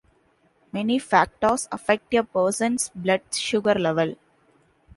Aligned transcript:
Many 0.71 0.97
factors 0.97 1.67
affect 1.71 2.11
a 2.15 2.23
person's 2.23 2.89
blood 2.95 3.21
sugar 3.35 3.75
level. 3.75 4.15